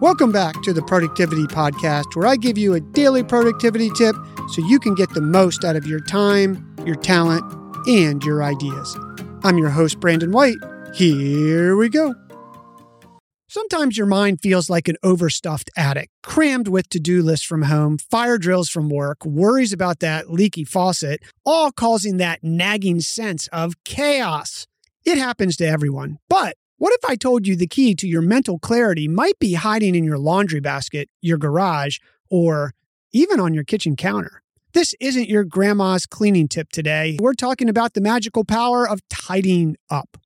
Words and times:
Welcome 0.00 0.32
back 0.32 0.60
to 0.62 0.72
the 0.72 0.82
Productivity 0.82 1.44
Podcast, 1.44 2.16
where 2.16 2.26
I 2.26 2.36
give 2.36 2.58
you 2.58 2.74
a 2.74 2.80
daily 2.80 3.22
productivity 3.22 3.88
tip 3.90 4.16
so 4.50 4.66
you 4.66 4.80
can 4.80 4.94
get 4.94 5.10
the 5.10 5.20
most 5.20 5.64
out 5.64 5.76
of 5.76 5.86
your 5.86 6.00
time, 6.00 6.74
your 6.84 6.96
talent, 6.96 7.44
and 7.86 8.24
your 8.24 8.42
ideas. 8.42 8.98
I'm 9.44 9.58
your 9.58 9.70
host, 9.70 10.00
Brandon 10.00 10.32
White. 10.32 10.56
Here 10.94 11.76
we 11.76 11.88
go. 11.88 12.14
Sometimes 13.48 13.98
your 13.98 14.06
mind 14.06 14.40
feels 14.40 14.70
like 14.70 14.88
an 14.88 14.96
overstuffed 15.02 15.68
attic, 15.76 16.08
crammed 16.22 16.68
with 16.68 16.88
to 16.88 16.98
do 16.98 17.22
lists 17.22 17.44
from 17.44 17.62
home, 17.62 17.98
fire 17.98 18.38
drills 18.38 18.70
from 18.70 18.88
work, 18.88 19.24
worries 19.26 19.74
about 19.74 20.00
that 20.00 20.30
leaky 20.30 20.64
faucet, 20.64 21.20
all 21.44 21.70
causing 21.70 22.16
that 22.16 22.42
nagging 22.42 23.00
sense 23.00 23.48
of 23.48 23.74
chaos. 23.84 24.66
It 25.04 25.18
happens 25.18 25.56
to 25.58 25.66
everyone. 25.66 26.18
But 26.30 26.56
what 26.78 26.92
if 26.94 27.04
I 27.08 27.16
told 27.16 27.46
you 27.46 27.56
the 27.56 27.66
key 27.66 27.94
to 27.94 28.08
your 28.08 28.22
mental 28.22 28.58
clarity 28.58 29.06
might 29.08 29.38
be 29.38 29.54
hiding 29.54 29.94
in 29.94 30.04
your 30.04 30.18
laundry 30.18 30.60
basket, 30.60 31.08
your 31.20 31.38
garage, 31.38 31.98
or 32.28 32.74
even 33.12 33.38
on 33.38 33.54
your 33.54 33.64
kitchen 33.64 33.96
counter? 33.96 34.42
This 34.72 34.94
isn't 35.00 35.28
your 35.28 35.44
grandma's 35.44 36.06
cleaning 36.06 36.48
tip 36.48 36.70
today. 36.70 37.18
We're 37.20 37.34
talking 37.34 37.68
about 37.68 37.92
the 37.92 38.00
magical 38.00 38.44
power 38.44 38.88
of 38.88 39.06
tidying 39.08 39.76
up. 39.90 40.16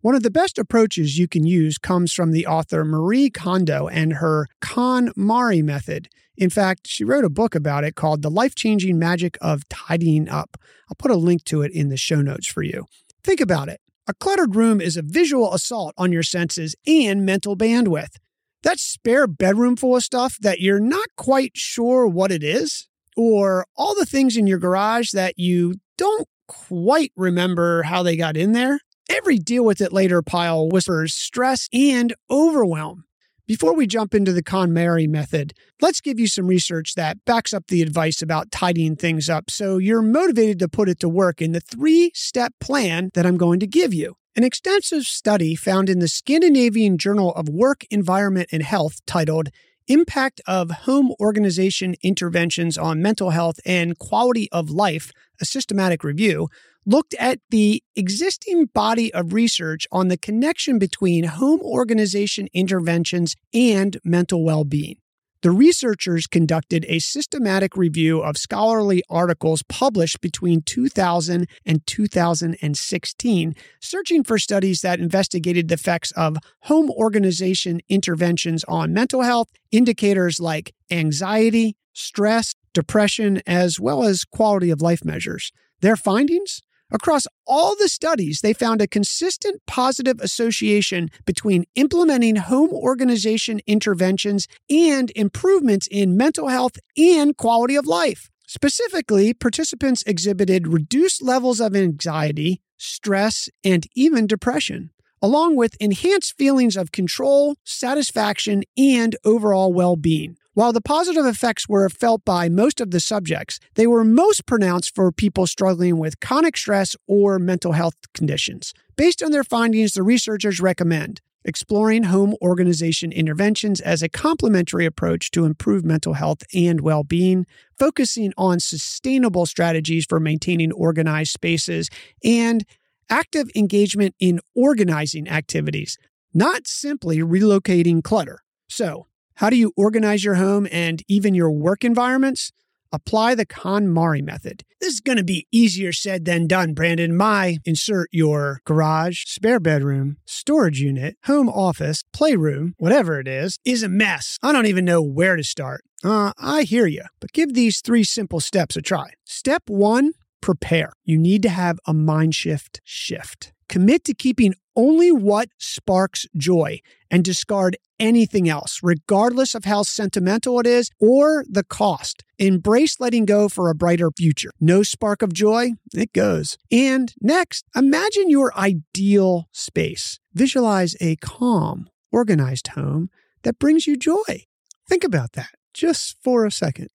One 0.00 0.16
of 0.16 0.24
the 0.24 0.30
best 0.32 0.58
approaches 0.58 1.16
you 1.16 1.28
can 1.28 1.46
use 1.46 1.78
comes 1.78 2.12
from 2.12 2.32
the 2.32 2.44
author 2.44 2.84
Marie 2.84 3.30
Kondo 3.30 3.86
and 3.86 4.14
her 4.14 4.48
KonMari 4.60 5.62
method. 5.62 6.08
In 6.36 6.50
fact, 6.50 6.88
she 6.88 7.04
wrote 7.04 7.24
a 7.24 7.30
book 7.30 7.54
about 7.54 7.84
it 7.84 7.94
called 7.94 8.22
The 8.22 8.30
Life 8.30 8.56
Changing 8.56 8.98
Magic 8.98 9.38
of 9.40 9.68
Tidying 9.68 10.28
Up. 10.28 10.56
I'll 10.88 10.96
put 10.96 11.12
a 11.12 11.16
link 11.16 11.44
to 11.44 11.62
it 11.62 11.70
in 11.70 11.88
the 11.88 11.96
show 11.96 12.20
notes 12.20 12.48
for 12.48 12.64
you. 12.64 12.86
Think 13.22 13.40
about 13.40 13.68
it. 13.68 13.80
A 14.12 14.14
cluttered 14.14 14.56
room 14.56 14.78
is 14.78 14.98
a 14.98 15.02
visual 15.02 15.54
assault 15.54 15.94
on 15.96 16.12
your 16.12 16.22
senses 16.22 16.76
and 16.86 17.24
mental 17.24 17.56
bandwidth. 17.56 18.16
That 18.62 18.78
spare 18.78 19.26
bedroom 19.26 19.74
full 19.74 19.96
of 19.96 20.02
stuff 20.02 20.36
that 20.42 20.60
you're 20.60 20.80
not 20.80 21.08
quite 21.16 21.52
sure 21.54 22.06
what 22.06 22.30
it 22.30 22.42
is, 22.42 22.88
or 23.16 23.64
all 23.74 23.94
the 23.94 24.04
things 24.04 24.36
in 24.36 24.46
your 24.46 24.58
garage 24.58 25.12
that 25.12 25.38
you 25.38 25.76
don't 25.96 26.28
quite 26.46 27.10
remember 27.16 27.84
how 27.84 28.02
they 28.02 28.14
got 28.14 28.36
in 28.36 28.52
there. 28.52 28.80
Every 29.08 29.38
deal 29.38 29.64
with 29.64 29.80
it 29.80 29.94
later 29.94 30.20
pile 30.20 30.68
whispers 30.68 31.14
stress 31.14 31.70
and 31.72 32.12
overwhelm. 32.30 33.04
Before 33.48 33.74
we 33.74 33.88
jump 33.88 34.14
into 34.14 34.32
the 34.32 34.42
KonMari 34.42 35.08
method, 35.08 35.52
let's 35.80 36.00
give 36.00 36.20
you 36.20 36.28
some 36.28 36.46
research 36.46 36.94
that 36.94 37.24
backs 37.24 37.52
up 37.52 37.66
the 37.66 37.82
advice 37.82 38.22
about 38.22 38.52
tidying 38.52 38.94
things 38.94 39.28
up 39.28 39.50
so 39.50 39.78
you're 39.78 40.00
motivated 40.00 40.60
to 40.60 40.68
put 40.68 40.88
it 40.88 41.00
to 41.00 41.08
work 41.08 41.42
in 41.42 41.50
the 41.50 41.58
three 41.58 42.12
step 42.14 42.54
plan 42.60 43.10
that 43.14 43.26
I'm 43.26 43.36
going 43.36 43.58
to 43.58 43.66
give 43.66 43.92
you. 43.92 44.14
An 44.36 44.44
extensive 44.44 45.02
study 45.02 45.56
found 45.56 45.88
in 45.88 45.98
the 45.98 46.06
Scandinavian 46.06 46.98
Journal 46.98 47.34
of 47.34 47.48
Work, 47.48 47.84
Environment, 47.90 48.48
and 48.52 48.62
Health 48.62 49.00
titled 49.06 49.48
Impact 49.88 50.40
of 50.46 50.70
Home 50.70 51.12
Organization 51.20 51.96
Interventions 52.00 52.78
on 52.78 53.02
Mental 53.02 53.30
Health 53.30 53.58
and 53.66 53.98
Quality 53.98 54.48
of 54.52 54.70
Life, 54.70 55.10
a 55.42 55.44
systematic 55.44 56.02
review, 56.02 56.48
looked 56.86 57.14
at 57.18 57.40
the 57.50 57.82
existing 57.94 58.66
body 58.66 59.12
of 59.12 59.32
research 59.34 59.86
on 59.92 60.08
the 60.08 60.16
connection 60.16 60.78
between 60.78 61.24
home 61.24 61.60
organization 61.60 62.48
interventions 62.54 63.36
and 63.52 63.98
mental 64.04 64.42
well 64.44 64.64
being. 64.64 64.96
The 65.42 65.50
researchers 65.50 66.28
conducted 66.28 66.86
a 66.88 67.00
systematic 67.00 67.76
review 67.76 68.20
of 68.20 68.36
scholarly 68.36 69.02
articles 69.10 69.64
published 69.64 70.20
between 70.20 70.62
2000 70.62 71.48
and 71.66 71.84
2016, 71.84 73.56
searching 73.80 74.22
for 74.22 74.38
studies 74.38 74.82
that 74.82 75.00
investigated 75.00 75.66
the 75.66 75.74
effects 75.74 76.12
of 76.12 76.36
home 76.60 76.90
organization 76.92 77.80
interventions 77.88 78.62
on 78.68 78.94
mental 78.94 79.22
health, 79.22 79.48
indicators 79.72 80.38
like 80.38 80.74
anxiety, 80.92 81.76
stress, 81.92 82.54
depression, 82.72 83.42
as 83.46 83.78
well 83.78 84.04
as 84.04 84.24
quality 84.24 84.70
of 84.70 84.82
life 84.82 85.04
measures. 85.04 85.52
Their 85.80 85.96
findings? 85.96 86.62
Across 86.92 87.26
all 87.46 87.74
the 87.74 87.88
studies, 87.88 88.42
they 88.42 88.52
found 88.52 88.82
a 88.82 88.86
consistent 88.86 89.62
positive 89.66 90.20
association 90.20 91.08
between 91.24 91.64
implementing 91.74 92.36
home 92.36 92.70
organization 92.70 93.60
interventions 93.66 94.46
and 94.68 95.10
improvements 95.16 95.88
in 95.90 96.18
mental 96.18 96.48
health 96.48 96.72
and 96.98 97.34
quality 97.36 97.76
of 97.76 97.86
life. 97.86 98.28
Specifically, 98.46 99.32
participants 99.32 100.02
exhibited 100.06 100.68
reduced 100.68 101.22
levels 101.22 101.60
of 101.60 101.74
anxiety, 101.74 102.60
stress, 102.76 103.48
and 103.64 103.86
even 103.94 104.26
depression, 104.26 104.90
along 105.22 105.56
with 105.56 105.74
enhanced 105.80 106.36
feelings 106.36 106.76
of 106.76 106.92
control, 106.92 107.56
satisfaction, 107.64 108.64
and 108.76 109.16
overall 109.24 109.72
well 109.72 109.96
being. 109.96 110.36
While 110.54 110.74
the 110.74 110.82
positive 110.82 111.24
effects 111.24 111.66
were 111.66 111.88
felt 111.88 112.26
by 112.26 112.50
most 112.50 112.78
of 112.82 112.90
the 112.90 113.00
subjects, 113.00 113.58
they 113.74 113.86
were 113.86 114.04
most 114.04 114.44
pronounced 114.44 114.94
for 114.94 115.10
people 115.10 115.46
struggling 115.46 115.96
with 115.96 116.20
chronic 116.20 116.58
stress 116.58 116.94
or 117.06 117.38
mental 117.38 117.72
health 117.72 117.94
conditions. 118.12 118.74
Based 118.94 119.22
on 119.22 119.30
their 119.30 119.44
findings, 119.44 119.92
the 119.92 120.02
researchers 120.02 120.60
recommend 120.60 121.22
exploring 121.44 122.04
home 122.04 122.34
organization 122.42 123.10
interventions 123.12 123.80
as 123.80 124.02
a 124.02 124.10
complementary 124.10 124.84
approach 124.84 125.30
to 125.30 125.46
improve 125.46 125.86
mental 125.86 126.12
health 126.12 126.42
and 126.54 126.82
well 126.82 127.02
being, 127.02 127.46
focusing 127.78 128.34
on 128.36 128.60
sustainable 128.60 129.46
strategies 129.46 130.04
for 130.04 130.20
maintaining 130.20 130.70
organized 130.72 131.32
spaces, 131.32 131.88
and 132.22 132.64
active 133.08 133.50
engagement 133.56 134.14
in 134.20 134.38
organizing 134.54 135.26
activities, 135.28 135.96
not 136.34 136.66
simply 136.66 137.18
relocating 137.20 138.04
clutter. 138.04 138.40
So, 138.68 139.06
how 139.42 139.50
do 139.50 139.56
you 139.56 139.72
organize 139.76 140.22
your 140.22 140.36
home 140.36 140.68
and 140.70 141.02
even 141.08 141.34
your 141.34 141.50
work 141.50 141.82
environments? 141.82 142.52
Apply 142.92 143.34
the 143.34 143.44
KonMari 143.44 144.22
method. 144.22 144.62
This 144.80 144.94
is 144.94 145.00
going 145.00 145.18
to 145.18 145.24
be 145.24 145.48
easier 145.50 145.92
said 145.92 146.24
than 146.24 146.46
done, 146.46 146.74
Brandon. 146.74 147.16
My 147.16 147.58
insert 147.64 148.08
your 148.12 148.60
garage, 148.64 149.24
spare 149.26 149.58
bedroom, 149.58 150.18
storage 150.26 150.78
unit, 150.80 151.16
home 151.24 151.48
office, 151.48 152.04
playroom, 152.12 152.74
whatever 152.78 153.18
it 153.18 153.26
is, 153.26 153.58
is 153.64 153.82
a 153.82 153.88
mess. 153.88 154.38
I 154.44 154.52
don't 154.52 154.66
even 154.66 154.84
know 154.84 155.02
where 155.02 155.34
to 155.34 155.42
start. 155.42 155.82
Uh, 156.04 156.30
I 156.38 156.62
hear 156.62 156.86
you, 156.86 157.02
but 157.20 157.32
give 157.32 157.52
these 157.52 157.80
three 157.80 158.04
simple 158.04 158.38
steps 158.38 158.76
a 158.76 158.80
try. 158.80 159.10
Step 159.24 159.64
one, 159.66 160.12
prepare. 160.40 160.92
You 161.02 161.18
need 161.18 161.42
to 161.42 161.48
have 161.48 161.80
a 161.84 161.92
mind 161.92 162.36
shift 162.36 162.80
shift. 162.84 163.52
Commit 163.68 164.04
to 164.04 164.14
keeping 164.14 164.54
only 164.76 165.10
what 165.10 165.48
sparks 165.58 166.26
joy 166.36 166.78
and 167.10 167.24
discard 167.24 167.76
anything 168.02 168.48
else, 168.48 168.80
regardless 168.82 169.54
of 169.54 169.64
how 169.64 169.82
sentimental 169.84 170.58
it 170.58 170.66
is 170.66 170.90
or 170.98 171.44
the 171.48 171.62
cost. 171.62 172.24
Embrace 172.38 172.98
letting 172.98 173.24
go 173.24 173.48
for 173.48 173.70
a 173.70 173.74
brighter 173.74 174.10
future. 174.10 174.50
No 174.60 174.82
spark 174.82 175.22
of 175.22 175.32
joy, 175.32 175.70
it 175.94 176.12
goes. 176.12 176.58
And 176.70 177.14
next, 177.20 177.64
imagine 177.76 178.28
your 178.28 178.52
ideal 178.58 179.48
space. 179.52 180.18
Visualize 180.34 180.96
a 181.00 181.16
calm, 181.16 181.88
organized 182.10 182.68
home 182.68 183.08
that 183.42 183.60
brings 183.60 183.86
you 183.86 183.96
joy. 183.96 184.46
Think 184.88 185.04
about 185.04 185.32
that 185.32 185.50
just 185.72 186.16
for 186.22 186.44
a 186.44 186.50
second. 186.50 186.88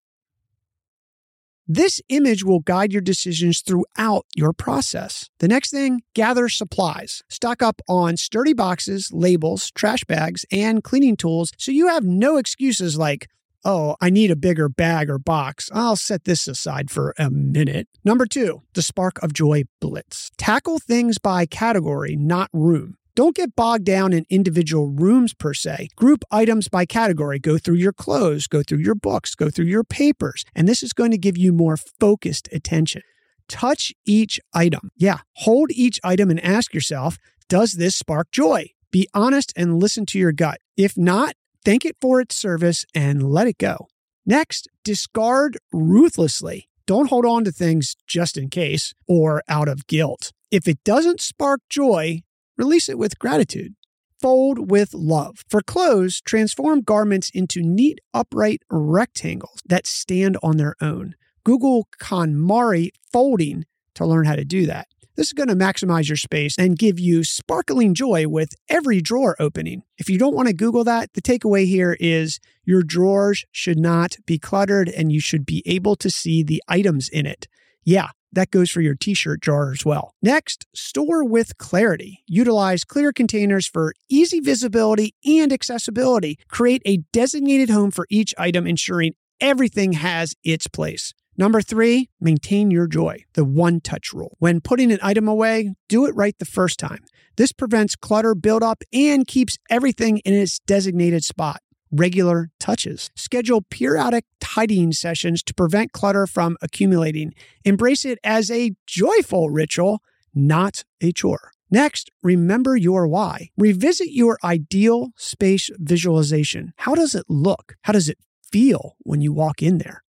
This 1.69 1.99
image 2.07 2.45
will 2.45 2.61
guide 2.61 2.93
your 2.93 3.01
decisions 3.01 3.59
throughout 3.59 4.25
your 4.35 4.53
process. 4.53 5.29
The 5.39 5.49
next 5.49 5.71
thing, 5.71 6.01
gather 6.13 6.47
supplies. 6.47 7.23
Stock 7.29 7.61
up 7.61 7.81
on 7.89 8.15
sturdy 8.15 8.53
boxes, 8.53 9.09
labels, 9.11 9.71
trash 9.71 10.05
bags, 10.05 10.45
and 10.49 10.81
cleaning 10.81 11.17
tools 11.17 11.51
so 11.57 11.71
you 11.71 11.87
have 11.87 12.05
no 12.05 12.37
excuses 12.37 12.97
like, 12.97 13.27
oh, 13.65 13.97
I 13.99 14.09
need 14.09 14.31
a 14.31 14.37
bigger 14.37 14.69
bag 14.69 15.09
or 15.09 15.19
box. 15.19 15.69
I'll 15.73 15.97
set 15.97 16.23
this 16.23 16.47
aside 16.47 16.89
for 16.89 17.13
a 17.17 17.29
minute. 17.29 17.89
Number 18.05 18.25
two, 18.25 18.61
the 18.73 18.81
Spark 18.81 19.21
of 19.21 19.33
Joy 19.33 19.63
Blitz. 19.81 20.31
Tackle 20.37 20.79
things 20.79 21.17
by 21.17 21.45
category, 21.45 22.15
not 22.15 22.49
room. 22.53 22.96
Don't 23.17 23.35
get 23.35 23.55
bogged 23.55 23.83
down 23.83 24.13
in 24.13 24.27
individual 24.29 24.89
rooms 24.89 25.33
per 25.33 25.51
se. 25.51 25.87
Group 25.95 26.23
items 26.29 26.67
by 26.67 26.85
category. 26.85 27.39
Go 27.39 27.57
through 27.57 27.77
your 27.77 27.91
clothes, 27.91 28.45
go 28.45 28.61
through 28.61 28.77
your 28.77 28.93
books, 28.93 29.33
go 29.33 29.49
through 29.49 29.65
your 29.65 29.83
papers. 29.83 30.45
And 30.53 30.67
this 30.67 30.83
is 30.83 30.93
going 30.93 31.09
to 31.09 31.17
give 31.17 31.35
you 31.35 31.51
more 31.51 31.77
focused 31.77 32.47
attention. 32.51 33.01
Touch 33.49 33.91
each 34.05 34.39
item. 34.53 34.91
Yeah, 34.95 35.21
hold 35.37 35.71
each 35.71 35.99
item 36.03 36.29
and 36.29 36.39
ask 36.43 36.75
yourself, 36.75 37.17
does 37.49 37.71
this 37.71 37.95
spark 37.95 38.29
joy? 38.29 38.67
Be 38.91 39.07
honest 39.15 39.51
and 39.55 39.81
listen 39.81 40.05
to 40.05 40.19
your 40.19 40.31
gut. 40.31 40.59
If 40.77 40.95
not, 40.95 41.33
thank 41.65 41.85
it 41.85 41.95
for 41.99 42.21
its 42.21 42.35
service 42.35 42.85
and 42.93 43.23
let 43.23 43.47
it 43.47 43.57
go. 43.57 43.87
Next, 44.27 44.67
discard 44.83 45.57
ruthlessly. 45.73 46.69
Don't 46.85 47.09
hold 47.09 47.25
on 47.25 47.45
to 47.45 47.51
things 47.51 47.95
just 48.05 48.37
in 48.37 48.51
case 48.51 48.93
or 49.07 49.41
out 49.49 49.67
of 49.67 49.87
guilt. 49.87 50.33
If 50.51 50.67
it 50.67 50.83
doesn't 50.83 51.19
spark 51.19 51.61
joy, 51.67 52.21
Release 52.57 52.89
it 52.89 52.97
with 52.97 53.19
gratitude. 53.19 53.75
Fold 54.19 54.71
with 54.71 54.93
love. 54.95 55.43
For 55.47 55.61
clothes, 55.61 56.21
transform 56.21 56.81
garments 56.81 57.29
into 57.29 57.61
neat, 57.61 57.99
upright 58.13 58.63
rectangles 58.71 59.61
that 59.67 59.85
stand 59.85 60.37
on 60.41 60.57
their 60.57 60.75
own. 60.81 61.13
Google 61.43 61.87
KonMari 62.01 62.89
folding 63.13 63.65
to 63.93 64.05
learn 64.05 64.25
how 64.25 64.35
to 64.35 64.43
do 64.43 64.65
that. 64.65 64.87
This 65.15 65.27
is 65.27 65.33
going 65.33 65.49
to 65.49 65.55
maximize 65.55 66.09
your 66.09 66.17
space 66.17 66.55
and 66.59 66.77
give 66.77 66.99
you 66.99 67.23
sparkling 67.23 67.95
joy 67.95 68.27
with 68.27 68.53
every 68.69 69.01
drawer 69.01 69.35
opening. 69.39 69.81
If 69.97 70.09
you 70.09 70.19
don't 70.19 70.35
want 70.35 70.47
to 70.47 70.53
Google 70.53 70.83
that, 70.83 71.13
the 71.13 71.21
takeaway 71.21 71.65
here 71.65 71.97
is 71.99 72.39
your 72.65 72.83
drawers 72.83 73.45
should 73.51 73.79
not 73.79 74.17
be 74.25 74.37
cluttered 74.37 74.89
and 74.89 75.11
you 75.11 75.19
should 75.19 75.45
be 75.45 75.63
able 75.65 75.95
to 75.95 76.11
see 76.11 76.43
the 76.43 76.61
items 76.67 77.09
in 77.09 77.25
it. 77.25 77.47
Yeah, 77.83 78.09
that 78.31 78.51
goes 78.51 78.69
for 78.69 78.81
your 78.81 78.95
t 78.95 79.13
shirt 79.13 79.39
drawer 79.39 79.71
as 79.71 79.85
well. 79.85 80.13
Next, 80.21 80.65
store 80.73 81.23
with 81.23 81.57
clarity. 81.57 82.23
Utilize 82.27 82.83
clear 82.83 83.11
containers 83.11 83.67
for 83.67 83.93
easy 84.09 84.39
visibility 84.39 85.15
and 85.25 85.51
accessibility. 85.51 86.37
Create 86.49 86.81
a 86.85 86.97
designated 87.11 87.69
home 87.69 87.91
for 87.91 88.05
each 88.09 88.33
item, 88.37 88.67
ensuring 88.67 89.13
everything 89.39 89.93
has 89.93 90.33
its 90.43 90.67
place. 90.67 91.13
Number 91.39 91.61
three, 91.61 92.09
maintain 92.19 92.71
your 92.71 92.87
joy, 92.87 93.23
the 93.33 93.45
one 93.45 93.79
touch 93.79 94.11
rule. 94.11 94.35
When 94.39 94.59
putting 94.59 94.91
an 94.91 94.99
item 95.03 95.27
away, 95.27 95.75
do 95.87 96.07
it 96.07 96.15
right 96.15 96.35
the 96.39 96.45
first 96.45 96.79
time. 96.79 97.03
This 97.35 97.51
prevents 97.51 97.95
clutter 97.95 98.33
buildup 98.33 98.83
and 98.91 99.27
keeps 99.27 99.57
everything 99.69 100.17
in 100.19 100.33
its 100.33 100.57
designated 100.57 101.23
spot. 101.23 101.61
Regular 101.91 102.49
touches. 102.59 103.09
Schedule 103.15 103.61
periodic 103.61 104.25
tidying 104.39 104.91
sessions 104.91 105.41
to 105.43 105.53
prevent 105.53 105.91
clutter 105.91 106.27
from 106.27 106.57
accumulating. 106.61 107.33
Embrace 107.63 108.05
it 108.05 108.19
as 108.23 108.51
a 108.51 108.71
joyful 108.85 109.49
ritual, 109.49 110.01
not 110.33 110.83
a 111.01 111.11
chore. 111.11 111.51
Next, 111.69 112.09
remember 112.23 112.77
your 112.77 113.07
why. 113.07 113.49
Revisit 113.57 114.09
your 114.11 114.37
ideal 114.43 115.09
space 115.17 115.69
visualization. 115.77 116.73
How 116.77 116.95
does 116.95 117.13
it 117.13 117.25
look? 117.27 117.75
How 117.83 117.93
does 117.93 118.07
it 118.07 118.17
feel 118.51 118.95
when 118.99 119.21
you 119.21 119.33
walk 119.33 119.61
in 119.61 119.77
there? 119.79 120.03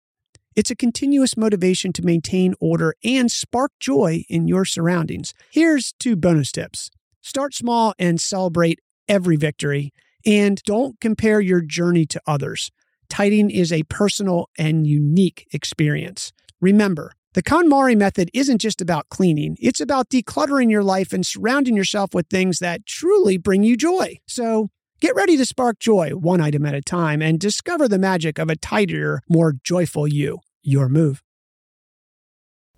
It's 0.55 0.71
a 0.71 0.75
continuous 0.75 1.37
motivation 1.37 1.93
to 1.93 2.05
maintain 2.05 2.53
order 2.59 2.95
and 3.03 3.31
spark 3.31 3.71
joy 3.79 4.23
in 4.29 4.47
your 4.47 4.65
surroundings. 4.65 5.33
Here's 5.51 5.93
two 5.99 6.15
bonus 6.15 6.51
tips 6.51 6.89
start 7.21 7.53
small 7.53 7.93
and 7.99 8.19
celebrate 8.19 8.79
every 9.07 9.35
victory, 9.35 9.93
and 10.25 10.61
don't 10.63 10.99
compare 10.99 11.39
your 11.39 11.61
journey 11.61 12.05
to 12.07 12.21
others. 12.27 12.71
Tidying 13.09 13.49
is 13.49 13.73
a 13.73 13.83
personal 13.83 14.49
and 14.57 14.85
unique 14.85 15.47
experience. 15.51 16.31
Remember, 16.61 17.13
the 17.33 17.43
KonMari 17.43 17.97
method 17.97 18.29
isn't 18.33 18.59
just 18.59 18.81
about 18.81 19.09
cleaning, 19.09 19.57
it's 19.59 19.81
about 19.81 20.09
decluttering 20.09 20.69
your 20.69 20.83
life 20.83 21.13
and 21.13 21.25
surrounding 21.25 21.75
yourself 21.75 22.13
with 22.13 22.27
things 22.27 22.59
that 22.59 22.85
truly 22.85 23.37
bring 23.37 23.63
you 23.63 23.77
joy. 23.77 24.19
So, 24.27 24.69
Get 25.01 25.15
ready 25.15 25.37
to 25.37 25.45
spark 25.45 25.79
joy 25.79 26.09
one 26.09 26.41
item 26.41 26.65
at 26.65 26.75
a 26.75 26.81
time 26.81 27.21
and 27.21 27.39
discover 27.39 27.87
the 27.87 27.97
magic 27.97 28.37
of 28.37 28.49
a 28.49 28.57
tidier, 28.57 29.21
more 29.29 29.53
joyful 29.63 30.05
you 30.05 30.39
your 30.61 30.89
move. 30.89 31.23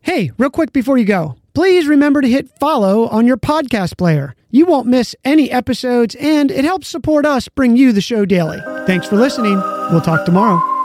Hey, 0.02 0.32
real 0.38 0.52
quick 0.52 0.72
before 0.72 1.00
you 1.00 1.06
go, 1.06 1.36
please 1.54 1.88
remember 1.88 2.22
to 2.22 2.30
hit 2.30 2.50
follow 2.60 3.08
on 3.08 3.28
your 3.28 3.38
podcast 3.38 3.98
player. 3.98 4.36
You 4.50 4.66
won't 4.66 4.88
miss 4.88 5.16
any 5.24 5.50
episodes, 5.52 6.16
and 6.16 6.52
it 6.52 6.66
helps 6.66 6.88
support 6.88 7.26
us 7.26 7.48
bring 7.48 7.78
you 7.78 7.94
the 7.94 8.02
show 8.02 8.26
daily. 8.26 8.60
Thanks 8.86 9.08
for 9.08 9.16
listening. 9.16 9.56
We'll 9.92 10.02
talk 10.02 10.26
tomorrow. 10.26 10.81